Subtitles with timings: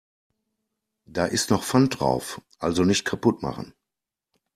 [1.05, 3.75] Da ist noch Pfand drauf, also nicht kaputt machen.